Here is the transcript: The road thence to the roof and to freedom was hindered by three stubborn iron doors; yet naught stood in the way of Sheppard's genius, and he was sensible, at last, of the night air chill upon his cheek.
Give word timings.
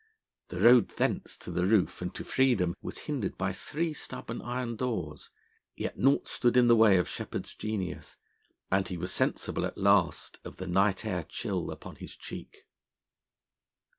The 0.47 0.59
road 0.59 0.89
thence 0.97 1.37
to 1.37 1.51
the 1.51 1.63
roof 1.67 2.01
and 2.01 2.11
to 2.15 2.23
freedom 2.23 2.73
was 2.81 2.97
hindered 3.05 3.37
by 3.37 3.53
three 3.53 3.93
stubborn 3.93 4.41
iron 4.41 4.75
doors; 4.75 5.29
yet 5.75 5.99
naught 5.99 6.27
stood 6.27 6.57
in 6.57 6.65
the 6.67 6.75
way 6.75 6.97
of 6.97 7.07
Sheppard's 7.07 7.53
genius, 7.53 8.17
and 8.71 8.87
he 8.87 8.97
was 8.97 9.11
sensible, 9.13 9.63
at 9.63 9.77
last, 9.77 10.39
of 10.43 10.55
the 10.57 10.65
night 10.65 11.05
air 11.05 11.21
chill 11.23 11.69
upon 11.69 11.97
his 11.97 12.17
cheek. 12.17 12.65